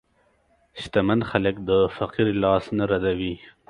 شتمن 0.81 1.19
خلک 1.29 1.55
د 1.69 1.71
فقیر 1.97 2.27
لاس 2.43 2.65
نه 2.77 2.83
ردوي. 2.91 3.35